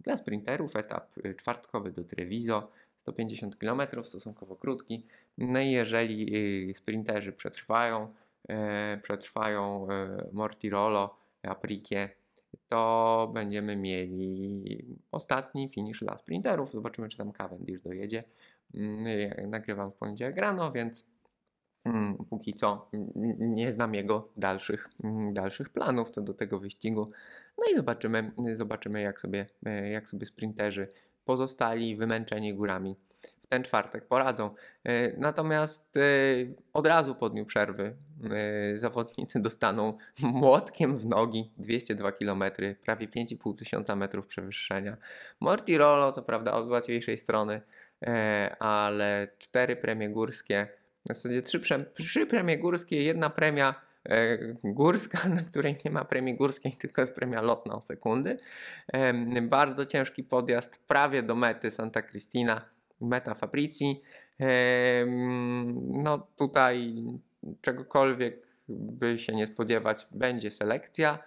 dla 0.00 0.16
sprinterów, 0.16 0.76
etap 0.76 1.14
czwartkowy 1.36 1.92
do 1.92 2.04
Treviso, 2.04 2.70
150 2.96 3.56
km, 3.56 3.82
stosunkowo 4.04 4.56
krótki. 4.56 5.06
No 5.38 5.60
i 5.60 5.70
jeżeli 5.70 6.74
sprinterzy 6.74 7.32
przetrwają, 7.32 8.14
przetrwają 9.02 9.88
e, 9.90 10.24
Mortirolo, 10.32 11.16
Aprikie, 11.42 12.08
to 12.68 13.30
będziemy 13.34 13.76
mieli 13.76 14.84
ostatni 15.12 15.68
finish 15.68 16.00
dla 16.00 16.16
sprinterów. 16.16 16.72
Zobaczymy, 16.72 17.08
czy 17.08 17.18
tam 17.18 17.32
Cavendish 17.32 17.80
dojedzie. 17.80 18.24
Mm, 18.74 19.50
Nagrywam 19.50 19.90
w 19.90 19.94
poniedziałek 19.94 20.36
rano, 20.36 20.72
więc 20.72 21.06
mm, 21.84 22.16
póki 22.30 22.54
co 22.54 22.88
mm, 22.92 23.54
nie 23.54 23.72
znam 23.72 23.94
jego 23.94 24.28
dalszych, 24.36 24.88
dalszych 25.32 25.68
planów 25.68 26.10
co 26.10 26.22
do 26.22 26.34
tego 26.34 26.58
wyścigu. 26.58 27.08
No 27.58 27.64
i 27.72 27.76
zobaczymy, 27.76 28.32
zobaczymy 28.56 29.00
jak, 29.00 29.20
sobie, 29.20 29.46
e, 29.66 29.90
jak 29.90 30.08
sobie 30.08 30.26
sprinterzy 30.26 30.88
pozostali 31.24 31.96
wymęczeni 31.96 32.54
górami 32.54 32.96
ten 33.52 33.64
czwartek 33.64 34.06
poradzą. 34.06 34.50
E, 34.84 35.16
Natomiast 35.16 35.96
e, 35.96 36.00
od 36.72 36.86
razu 36.86 37.14
po 37.14 37.28
dniu 37.28 37.46
przerwy 37.46 37.94
e, 38.74 38.78
zawodnicy 38.78 39.40
dostaną 39.48 39.98
młotkiem 40.22 40.98
w 40.98 41.06
nogi 41.06 41.50
202 41.58 42.12
km, 42.12 42.44
prawie 42.84 43.08
5,5 43.08 43.58
tysiąca 43.58 43.96
metrów 43.96 44.26
przewyższenia. 44.26 44.96
Mortirolo, 45.40 46.12
co 46.12 46.22
prawda 46.22 46.52
od 46.52 46.68
łatwiejszej 46.68 47.18
strony, 47.18 47.60
ale 48.58 49.28
cztery 49.38 49.76
premie 49.76 50.08
górskie, 50.08 50.68
w 51.04 51.08
zasadzie 51.08 51.42
trzy, 51.42 51.60
trzy 51.94 52.26
premie 52.26 52.58
górskie, 52.58 53.02
jedna 53.02 53.30
premia 53.30 53.74
górska, 54.64 55.28
na 55.36 55.42
której 55.42 55.76
nie 55.84 55.90
ma 55.90 56.04
premii 56.04 56.34
górskiej, 56.34 56.72
tylko 56.72 57.00
jest 57.00 57.14
premia 57.14 57.42
lotna 57.42 57.74
o 57.74 57.80
sekundy. 57.80 58.36
Bardzo 59.42 59.86
ciężki 59.86 60.24
podjazd 60.24 60.86
prawie 60.86 61.22
do 61.22 61.34
mety 61.34 61.70
Santa 61.70 62.02
Cristina, 62.02 62.71
meta 63.02 63.34
Fabrici. 63.34 64.02
No 65.88 66.26
tutaj 66.36 66.94
czegokolwiek 67.60 68.46
by 68.68 69.18
się 69.18 69.34
nie 69.34 69.46
spodziewać, 69.46 70.06
będzie 70.10 70.50
selekcja. 70.50 71.18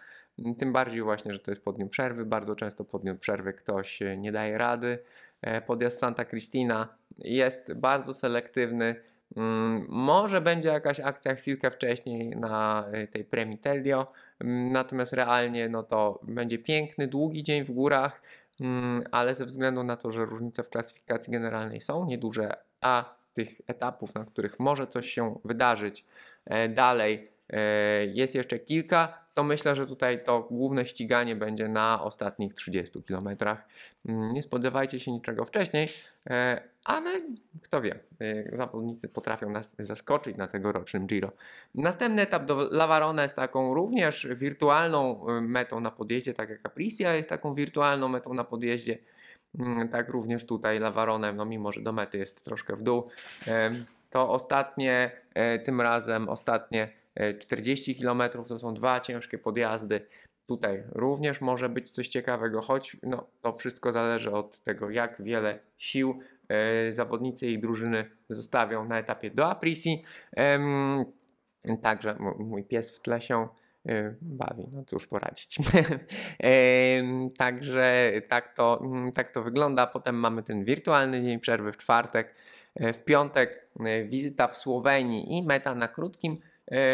Tym 0.58 0.74
bardziej 0.74 1.02
właśnie, 1.02 1.34
że 1.34 1.40
to 1.40 1.52
jest 1.52 1.66
po 1.66 1.74
przerwy. 1.90 2.26
Bardzo 2.26 2.56
często 2.56 2.86
po 2.86 3.00
przerwy 3.20 3.54
ktoś 3.54 4.00
nie 4.18 4.32
daje 4.32 4.58
rady. 4.58 5.00
E, 5.42 5.62
Podjazd 5.62 6.00
Santa 6.00 6.26
Cristina 6.26 6.88
jest 7.18 7.74
bardzo 7.74 8.14
selektywny. 8.14 8.96
Mm, 9.38 9.86
Może 9.90 10.42
będzie 10.42 10.70
jakaś 10.70 11.00
akcja 11.00 11.36
chwilkę 11.36 11.72
wcześniej 11.72 12.30
na 12.30 12.86
e, 12.92 13.08
tej 13.08 13.24
premii 13.24 13.58
Telio, 13.58 14.08
Mm, 14.40 14.72
natomiast 14.72 15.14
realnie 15.14 15.70
no 15.70 15.84
to 15.84 16.20
będzie 16.24 16.58
piękny, 16.60 17.08
długi 17.08 17.44
dzień 17.44 17.64
w 17.64 17.72
górach. 17.72 18.22
Mm, 18.62 19.04
ale 19.12 19.36
ze 19.36 19.46
względu 19.46 19.84
na 19.84 19.98
to, 19.98 20.12
że 20.12 20.26
różnice 20.26 20.64
w 20.64 20.70
klasyfikacji 20.70 21.32
generalnej 21.32 21.82
są 21.82 22.06
nieduże, 22.06 22.58
a 22.82 23.16
tych 23.34 23.62
etapów, 23.68 24.16
na 24.16 24.26
których 24.26 24.60
może 24.60 24.88
coś 24.88 25.10
się 25.10 25.40
wydarzyć 25.46 26.06
e, 26.46 26.70
dalej 26.70 27.24
e, 27.50 28.06
jest 28.06 28.36
jeszcze 28.36 28.60
kilka, 28.60 29.25
to 29.36 29.44
myślę, 29.44 29.76
że 29.76 29.88
tutaj 29.88 30.24
to 30.24 30.42
główne 30.42 30.86
ściganie 30.86 31.36
będzie 31.36 31.68
na 31.68 32.04
ostatnich 32.04 32.54
30 32.54 33.04
km. 33.04 33.30
Mm, 34.06 34.34
nie 34.34 34.42
spodziewajcie 34.42 35.00
się 35.00 35.12
niczego 35.12 35.46
wcześniej, 35.46 35.88
e, 36.30 36.62
ale 36.84 37.22
kto 37.62 37.82
wie, 37.82 38.00
zawodnicy 38.54 39.10
potrafią 39.10 39.50
nas 39.50 39.76
zaskoczyć 39.80 40.38
na 40.38 40.48
tegorocznym 40.48 41.08
Giro. 41.08 41.32
Następny 41.76 42.22
etap 42.22 42.46
do 42.46 42.70
Lavarona 42.72 43.24
jest 43.24 43.36
taką 43.36 43.74
również 43.74 44.28
wirtualną 44.36 45.26
metą 45.42 45.80
na 45.80 45.92
podjeździe, 45.92 46.34
tak 46.34 46.50
jak 46.50 46.60
Aprilia 46.64 47.16
jest 47.16 47.30
taką 47.30 47.56
wirtualną 47.56 48.08
metą 48.08 48.34
na 48.34 48.44
podjeździe. 48.44 48.98
Mm, 49.60 49.90
tak 49.90 50.10
również 50.10 50.46
tutaj 50.46 50.80
Lavaronem, 50.80 51.36
no 51.36 51.46
mimo 51.46 51.72
że 51.72 51.82
do 51.82 51.92
mety 51.92 52.18
jest 52.18 52.44
troszkę 52.44 52.76
w 52.76 52.84
dół, 52.84 53.10
to 54.10 54.30
ostatnie, 54.30 55.12
e, 55.34 55.60
tym 55.60 55.82
razem 55.82 56.30
ostatnie 56.30 56.90
40 57.40 57.96
km 57.96 58.24
to 58.48 58.60
są 58.60 58.74
dwa 58.74 59.00
ciężkie 59.00 59.38
podjazdy. 59.38 60.02
Tutaj 60.48 60.84
również 60.92 61.42
może 61.42 61.70
być 61.70 61.92
coś 61.92 62.08
ciekawego, 62.08 62.62
choć 62.62 62.98
no, 63.04 63.28
to 63.42 63.54
wszystko 63.54 63.92
zależy 63.92 64.32
od 64.32 64.60
tego, 64.60 64.90
jak 64.90 65.22
wiele 65.22 65.60
sił 65.78 66.20
e, 66.50 66.92
zawodnicy 66.92 67.48
i 67.48 67.60
drużyny 67.60 68.10
zostawią 68.30 68.86
na 68.86 69.00
etapie 69.00 69.32
do 69.32 69.50
Aprisi. 69.50 70.04
Także 71.82 72.16
mój 72.40 72.64
pies 72.64 72.92
w 72.92 73.00
tle 73.00 73.22
się 73.22 73.48
Y, 73.90 74.16
bawi. 74.22 74.68
No 74.74 74.84
cóż 74.84 75.08
poradzić. 75.08 75.58
Także 77.38 78.12
tak 78.28 78.56
to, 78.56 78.82
mm, 78.82 79.12
tak 79.12 79.32
to 79.32 79.44
wygląda. 79.44 79.88
Potem 79.88 80.16
mamy 80.16 80.44
ten 80.44 80.64
wirtualny 80.64 81.24
dzień 81.24 81.40
przerwy 81.40 81.72
w 81.72 81.78
czwartek. 81.78 82.36
E, 82.76 82.94
w 82.94 83.04
piątek 83.04 83.70
e, 83.80 84.04
wizyta 84.04 84.48
w 84.48 84.58
Słowenii 84.58 85.38
i 85.38 85.44
meta 85.44 85.76
na 85.76 85.88
krótkim 85.88 86.34
e, 86.34 86.38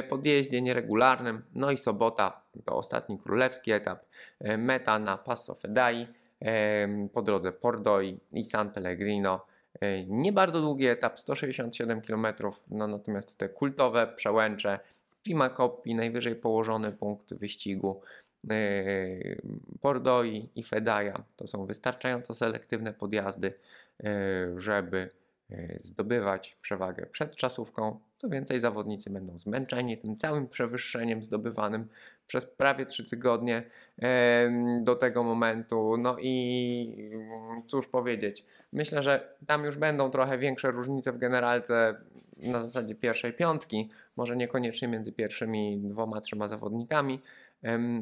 podjeździe 0.09 0.61
nieregularnym. 0.61 1.41
No 1.55 1.71
i 1.71 1.77
sobota 1.77 2.41
to 2.65 2.75
ostatni 2.75 3.19
królewski 3.19 3.71
etap. 3.71 4.05
Meta 4.57 4.99
na 4.99 5.17
Passo 5.17 5.55
Fedai 5.55 6.07
po 7.13 7.21
drodze 7.21 7.51
Pordoi 7.51 8.19
i 8.33 8.45
San 8.45 8.71
Pellegrino. 8.71 9.45
Nie 10.07 10.31
bardzo 10.31 10.61
długi 10.61 10.87
etap, 10.87 11.19
167 11.19 12.01
km, 12.01 12.27
no 12.69 12.87
natomiast 12.87 13.37
te 13.37 13.49
kultowe 13.49 14.07
przełęcze 14.15 14.79
Prima 15.23 15.49
Coppi, 15.49 15.95
najwyżej 15.95 16.35
położony 16.35 16.91
punkt 16.91 17.33
wyścigu. 17.33 18.01
Pordoi 19.81 20.49
i 20.55 20.63
Fedaja 20.63 21.23
to 21.35 21.47
są 21.47 21.65
wystarczająco 21.65 22.33
selektywne 22.33 22.93
podjazdy, 22.93 23.53
e, 24.03 24.13
żeby 24.57 24.97
e, 24.97 25.09
zdobywać 25.81 26.58
przewagę 26.62 27.05
przed 27.05 27.36
czasówką. 27.36 28.00
Co 28.17 28.29
więcej, 28.29 28.60
zawodnicy 28.60 29.10
będą 29.10 29.39
zmęczeni 29.39 29.98
tym 29.98 30.17
całym 30.17 30.48
przewyższeniem 30.48 31.24
zdobywanym 31.24 31.88
przez 32.27 32.46
prawie 32.46 32.86
3 32.86 33.05
tygodnie 33.05 33.63
do 34.81 34.96
tego 34.96 35.24
momentu. 35.24 35.98
No 35.98 36.17
i 36.20 37.12
cóż 37.67 37.88
powiedzieć, 37.88 38.46
myślę, 38.74 39.03
że 39.03 39.36
tam 39.48 39.65
już 39.65 39.77
będą 39.77 40.12
trochę 40.12 40.38
większe 40.38 40.72
różnice 40.72 41.12
w 41.12 41.17
generalce 41.17 41.96
na 42.38 42.63
zasadzie 42.63 42.96
pierwszej 42.96 43.34
piątki, 43.34 43.89
może 44.17 44.38
niekoniecznie 44.38 44.88
między 44.88 45.12
pierwszymi 45.12 45.79
dwoma, 45.84 46.22
trzema 46.22 46.48
zawodnikami, 46.48 47.22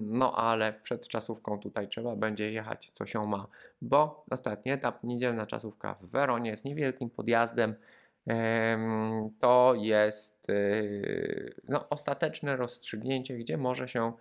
no 0.02 0.36
ale 0.36 0.74
przed 0.74 1.08
czasówką 1.08 1.60
tutaj 1.60 1.88
trzeba 1.88 2.16
będzie 2.16 2.52
jechać 2.52 2.92
co 2.94 3.06
się 3.06 3.28
ma, 3.28 3.48
bo 3.82 4.26
ostatni 4.30 4.72
etap, 4.72 5.04
niedzielna 5.04 5.46
czasówka 5.46 5.94
w 5.94 6.06
Weronie 6.06 6.52
jest 6.52 6.66
niewielkim 6.66 7.10
podjazdem, 7.10 7.76
to 9.40 9.74
jest 9.78 10.50
y, 10.50 11.56
no, 11.68 11.90
ostateczne 11.90 12.56
rozstrzygnięcie, 12.56 13.38
gdzie 13.38 13.58
może 13.58 13.88
się 13.88 14.14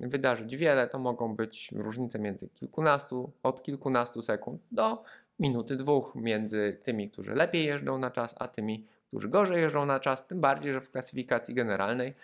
wydarzyć 0.00 0.56
wiele. 0.56 0.88
To 0.88 0.98
mogą 0.98 1.36
być 1.36 1.72
różnice 1.72 2.18
między 2.18 2.48
kilkunastu, 2.48 3.32
od 3.42 3.62
kilkunastu 3.62 4.22
sekund 4.22 4.62
do 4.72 5.04
minuty 5.38 5.76
dwóch 5.76 6.14
między 6.14 6.80
tymi, 6.82 7.10
którzy 7.10 7.34
lepiej 7.34 7.64
jeżdżą 7.64 7.98
na 7.98 8.10
czas, 8.10 8.34
a 8.38 8.48
tymi, 8.48 8.86
którzy 9.08 9.28
gorzej 9.28 9.62
jeżdżą 9.62 9.86
na 9.86 10.00
czas. 10.00 10.26
Tym 10.26 10.40
bardziej, 10.40 10.72
że 10.72 10.80
w 10.80 10.90
klasyfikacji 10.90 11.54
generalnej 11.54 12.14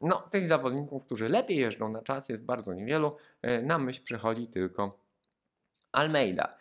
no, 0.00 0.22
tych 0.30 0.46
zawodników, 0.46 1.04
którzy 1.04 1.28
lepiej 1.28 1.58
jeżdżą 1.58 1.88
na 1.88 2.02
czas 2.02 2.28
jest 2.28 2.44
bardzo 2.44 2.74
niewielu. 2.74 3.16
E, 3.42 3.62
na 3.62 3.78
myśl 3.78 4.04
przychodzi 4.04 4.46
tylko 4.46 4.98
Almeida. 5.92 6.54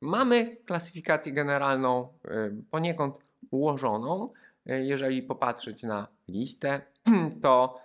Mamy 0.00 0.56
klasyfikację 0.64 1.32
generalną 1.32 2.08
e, 2.24 2.50
poniekąd 2.70 3.14
ułożoną. 3.50 4.32
E, 4.66 4.84
jeżeli 4.84 5.22
popatrzeć 5.22 5.82
na 5.82 6.06
listę, 6.28 6.80
to 7.42 7.80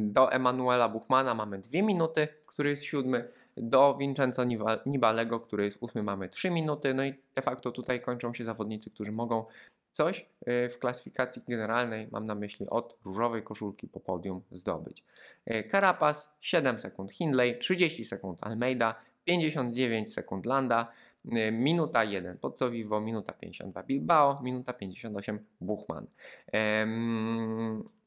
do 0.00 0.32
Emanuela 0.32 0.88
Buchmana 0.88 1.34
mamy 1.34 1.58
2 1.58 1.82
minuty, 1.82 2.28
który 2.46 2.70
jest 2.70 2.82
siódmy. 2.82 3.28
Do 3.56 3.94
Vincenzo 3.94 4.42
Nibalego, 4.86 5.40
który 5.40 5.64
jest 5.64 5.78
ósmy, 5.80 6.02
mamy 6.02 6.28
3 6.28 6.50
minuty. 6.50 6.94
No 6.94 7.04
i 7.04 7.14
de 7.34 7.42
facto 7.42 7.72
tutaj 7.72 8.00
kończą 8.00 8.34
się 8.34 8.44
zawodnicy, 8.44 8.90
którzy 8.90 9.12
mogą 9.12 9.44
coś 9.92 10.26
y, 10.48 10.68
w 10.68 10.78
klasyfikacji 10.78 11.42
generalnej, 11.48 12.08
mam 12.12 12.26
na 12.26 12.34
myśli 12.34 12.66
od 12.68 12.98
różowej 13.04 13.42
koszulki 13.42 13.88
po 13.88 14.00
podium, 14.00 14.40
zdobyć. 14.50 15.04
Y, 15.50 15.68
Carapaz 15.70 16.30
7 16.40 16.78
sekund 16.78 17.12
Hindley, 17.12 17.58
30 17.58 18.04
sekund 18.04 18.38
Almeida, 18.40 18.94
59 19.24 20.14
sekund 20.14 20.46
Landa, 20.46 20.92
y, 21.24 21.52
minuta 21.52 22.04
1 22.04 22.38
Podcovivo, 22.38 23.00
minuta 23.00 23.32
52 23.32 23.82
Bilbao, 23.82 24.42
minuta 24.42 24.72
58 24.72 25.38
Buchman. 25.60 26.06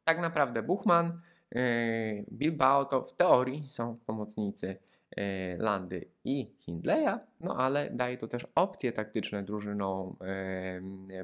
Tak 0.04 0.20
naprawdę 0.20 0.64
Buchman, 0.64 1.22
Bilbao 2.32 2.86
to 2.86 3.02
w 3.02 3.14
teorii 3.14 3.70
są 3.70 3.98
pomocnicy 4.06 4.78
E, 4.91 4.91
Landy 5.58 6.06
i 6.24 6.52
Hindleya, 6.60 7.20
no 7.40 7.58
ale 7.58 7.90
daje 7.90 8.18
to 8.18 8.28
też 8.28 8.48
opcje 8.56 8.92
taktyczne 8.92 9.44
drużyną 9.44 10.16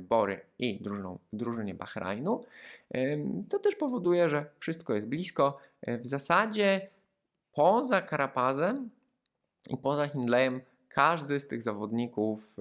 Bory 0.01 0.39
i 0.59 0.83
drużyną, 0.83 1.19
drużynie 1.33 1.73
Bahrajnu. 1.73 2.43
To 3.49 3.59
też 3.59 3.75
powoduje, 3.75 4.29
że 4.29 4.45
wszystko 4.59 4.93
jest 4.93 5.07
blisko. 5.07 5.57
E, 5.81 5.97
w 5.97 6.07
zasadzie 6.07 6.87
poza 7.53 8.01
Karapazem 8.01 8.89
i 9.69 9.77
poza 9.77 10.07
Hindleyem 10.07 10.61
każdy 10.89 11.39
z 11.39 11.47
tych 11.47 11.61
zawodników 11.61 12.55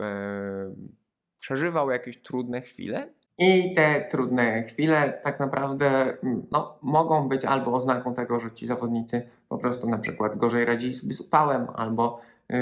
przeżywał 1.40 1.90
jakieś 1.90 2.22
trudne 2.22 2.60
chwile, 2.60 3.08
i 3.38 3.74
te 3.74 4.06
trudne 4.10 4.62
chwile 4.62 5.20
tak 5.24 5.40
naprawdę 5.40 5.86
mm, 6.22 6.46
no, 6.50 6.78
mogą 6.82 7.28
być 7.28 7.44
albo 7.44 7.72
oznaką 7.72 8.14
tego, 8.14 8.40
że 8.40 8.52
ci 8.52 8.66
zawodnicy 8.66 9.28
po 9.48 9.58
prostu 9.58 9.88
na 9.88 9.98
przykład 9.98 10.38
gorzej 10.38 10.64
radzili 10.64 10.94
sobie 10.94 11.14
z 11.14 11.20
upałem, 11.20 11.66
albo 11.74 12.20
yy, 12.48 12.58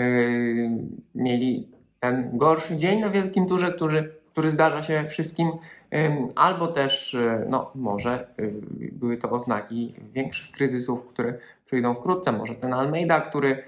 mieli 1.14 1.68
ten 2.00 2.38
gorszy 2.38 2.76
dzień 2.76 3.00
na 3.00 3.10
wielkim 3.10 3.46
turze, 3.46 3.72
który, 3.72 4.12
który 4.32 4.50
zdarza 4.50 4.82
się 4.82 5.04
wszystkim, 5.08 5.50
yy, 5.90 5.98
albo 6.34 6.68
też 6.68 7.14
yy, 7.14 7.46
no, 7.48 7.70
może 7.74 8.26
yy, 8.38 8.52
były 8.92 9.16
to 9.16 9.30
oznaki 9.30 9.94
większych 10.12 10.50
kryzysów, 10.50 11.08
które 11.08 11.34
przyjdą 11.66 11.94
wkrótce. 11.94 12.32
Może 12.32 12.54
ten 12.54 12.72
Almeida, 12.72 13.20
który 13.20 13.62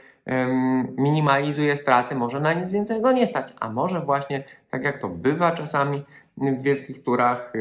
minimalizuje 0.99 1.77
straty, 1.77 2.15
może 2.15 2.41
na 2.41 2.53
nic 2.53 2.73
więcej 2.73 3.03
go 3.03 3.13
nie 3.13 3.27
stać, 3.27 3.53
a 3.61 3.71
może 3.71 4.01
właśnie 4.01 4.45
tak 4.71 4.85
jak 4.85 4.99
to 4.99 5.09
bywa 5.09 5.53
czasami 5.53 6.03
w 6.37 6.63
wielkich 6.63 7.03
turach, 7.03 7.53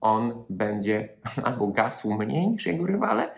on 0.00 0.44
będzie 0.50 1.08
albo 1.44 1.66
gasł 1.66 2.14
mniej 2.14 2.48
niż 2.48 2.66
jego 2.66 2.86
rywale, 2.86 3.28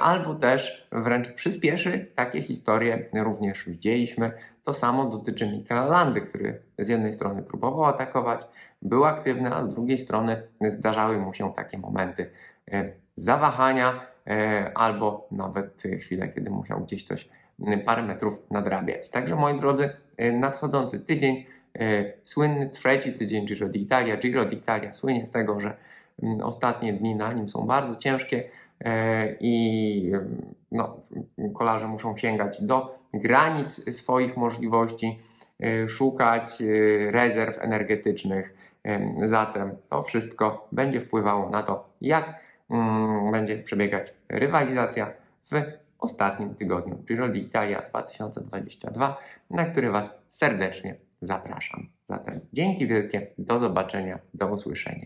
albo 0.00 0.34
też 0.34 0.88
wręcz 0.92 1.28
przyspieszy. 1.28 2.10
Takie 2.14 2.42
historie 2.42 3.08
również 3.14 3.64
widzieliśmy. 3.64 4.32
To 4.64 4.74
samo 4.74 5.04
dotyczy 5.04 5.46
Mikela 5.46 5.84
Landy, 5.84 6.20
który 6.20 6.62
z 6.78 6.88
jednej 6.88 7.12
strony 7.12 7.42
próbował 7.42 7.84
atakować, 7.84 8.46
był 8.82 9.04
aktywny, 9.04 9.54
a 9.54 9.64
z 9.64 9.68
drugiej 9.68 9.98
strony 9.98 10.42
zdarzały 10.60 11.18
mu 11.18 11.34
się 11.34 11.52
takie 11.56 11.78
momenty 11.78 12.30
e, 12.72 12.92
zawahania 13.16 14.06
e, 14.26 14.72
albo 14.74 15.28
nawet 15.30 15.82
chwile, 16.00 16.28
kiedy 16.28 16.50
musiał 16.50 16.80
gdzieś 16.80 17.04
coś 17.04 17.28
parę 17.84 18.02
metrów 18.02 18.50
nadrabiać. 18.50 19.10
Także 19.10 19.36
moi 19.36 19.60
drodzy, 19.60 19.90
e, 20.16 20.32
nadchodzący 20.32 21.00
tydzień, 21.00 21.44
słynny 22.24 22.70
trzeci 22.70 23.12
tydzień 23.12 23.46
Giro 23.46 23.68
d'Italia. 23.68 24.18
Giro 24.18 24.44
d'Italia 24.44 24.92
słynie 24.92 25.26
z 25.26 25.30
tego, 25.30 25.60
że 25.60 25.76
ostatnie 26.42 26.92
dni 26.92 27.14
na 27.14 27.32
nim 27.32 27.48
są 27.48 27.66
bardzo 27.66 27.96
ciężkie 27.96 28.44
i 29.40 30.12
no, 30.72 30.96
kolarze 31.54 31.88
muszą 31.88 32.16
sięgać 32.16 32.62
do 32.62 32.98
granic 33.14 33.96
swoich 33.96 34.36
możliwości, 34.36 35.18
szukać 35.88 36.62
rezerw 37.10 37.58
energetycznych. 37.58 38.54
Zatem 39.24 39.76
to 39.90 40.02
wszystko 40.02 40.68
będzie 40.72 41.00
wpływało 41.00 41.50
na 41.50 41.62
to, 41.62 41.88
jak 42.00 42.40
mm, 42.70 43.32
będzie 43.32 43.58
przebiegać 43.58 44.14
rywalizacja 44.28 45.12
w 45.44 45.62
ostatnim 45.98 46.54
tygodniu 46.54 46.96
Giro 47.08 47.28
d'Italia 47.28 47.88
2022, 47.88 49.16
na 49.50 49.64
który 49.64 49.90
Was 49.90 50.10
serdecznie 50.30 50.94
zapraszam. 51.22 51.88
Zatem 52.04 52.40
dzięki 52.52 52.86
wielkie, 52.86 53.26
do 53.38 53.58
zobaczenia, 53.58 54.18
do 54.34 54.46
usłyszenia. 54.46 55.04